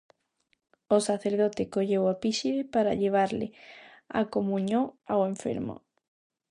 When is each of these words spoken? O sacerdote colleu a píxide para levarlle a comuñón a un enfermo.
O 0.95 0.97
sacerdote 1.07 1.63
colleu 1.73 2.03
a 2.13 2.15
píxide 2.23 2.61
para 2.73 2.97
levarlle 3.01 3.47
a 4.19 4.21
comuñón 4.33 4.85
a 5.11 5.13
un 5.21 5.25
enfermo. 5.33 5.75